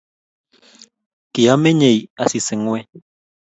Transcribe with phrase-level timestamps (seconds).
[1.33, 2.89] Kimenyei Asisi ngweny